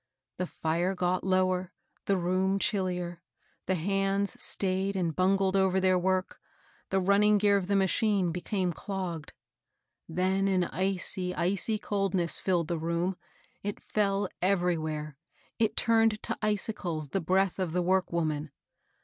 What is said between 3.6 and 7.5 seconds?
the hands stayed and bungled over their work, the running